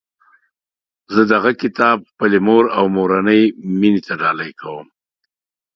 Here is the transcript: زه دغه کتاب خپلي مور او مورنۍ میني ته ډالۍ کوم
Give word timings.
زه 1.13 1.21
دغه 1.33 1.51
کتاب 1.63 1.97
خپلي 2.11 2.39
مور 2.47 2.63
او 2.77 2.85
مورنۍ 2.95 3.43
میني 3.79 4.01
ته 4.07 4.13
ډالۍ 4.21 4.51
کوم 4.61 4.87